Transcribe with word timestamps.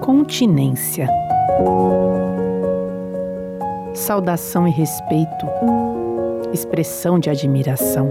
Continência. 0.00 1.08
Saudação 3.94 4.68
e 4.68 4.70
respeito, 4.70 5.46
expressão 6.52 7.18
de 7.18 7.30
admiração. 7.30 8.08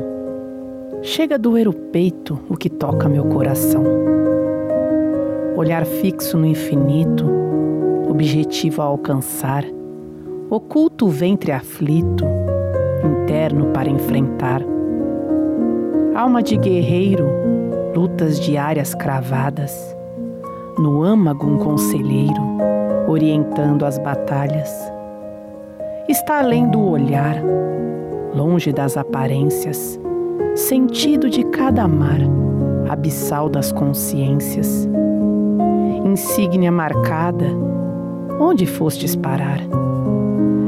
Chega 1.01 1.35
a 1.35 1.37
doer 1.37 1.67
o 1.67 1.73
peito 1.73 2.39
o 2.49 2.57
que 2.57 2.69
toca 2.69 3.07
meu 3.07 3.25
coração. 3.25 3.83
Olhar 5.55 5.85
fixo 5.85 6.37
no 6.37 6.45
infinito, 6.45 7.25
objetivo 8.09 8.81
a 8.81 8.85
alcançar, 8.85 9.63
oculto 10.49 11.05
o 11.05 11.09
ventre 11.09 11.51
aflito, 11.51 12.25
interno 13.23 13.67
para 13.67 13.89
enfrentar. 13.89 14.61
Alma 16.15 16.43
de 16.43 16.57
guerreiro, 16.57 17.27
lutas 17.95 18.39
diárias 18.39 18.95
cravadas, 18.95 19.95
no 20.79 21.03
âmago 21.03 21.45
um 21.45 21.57
conselheiro, 21.57 22.41
orientando 23.07 23.85
as 23.85 23.99
batalhas. 23.99 24.71
Está 26.09 26.39
além 26.39 26.67
do 26.69 26.83
olhar, 26.83 27.35
longe 28.33 28.73
das 28.73 28.97
aparências, 28.97 29.99
sentido 30.55 31.29
de 31.29 31.43
cada 31.45 31.87
mar, 31.87 32.19
abissal 32.89 33.47
das 33.47 33.71
consciências. 33.71 34.89
Insígnia 36.03 36.71
marcada, 36.71 37.45
onde 38.39 38.65
fostes 38.65 39.15
parar? 39.15 39.59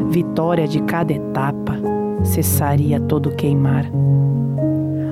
Vitória 0.09 0.67
de 0.67 0.81
cada 0.83 1.11
etapa, 1.11 1.73
cessaria 2.23 2.99
todo 2.99 3.31
queimar. 3.31 3.85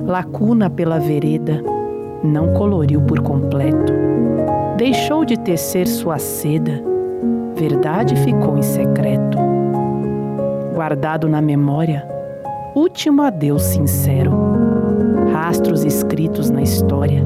Lacuna 0.06 0.70
pela 0.70 0.98
vereda, 0.98 1.73
não 2.24 2.54
coloriu 2.54 3.02
por 3.02 3.20
completo. 3.20 3.92
Deixou 4.76 5.24
de 5.24 5.36
tecer 5.36 5.86
sua 5.86 6.18
seda, 6.18 6.82
verdade 7.54 8.16
ficou 8.16 8.56
em 8.56 8.62
secreto. 8.62 9.38
Guardado 10.74 11.28
na 11.28 11.40
memória, 11.40 12.08
último 12.74 13.22
adeus 13.22 13.62
sincero. 13.62 14.32
Rastros 15.32 15.84
escritos 15.84 16.50
na 16.50 16.62
história, 16.62 17.24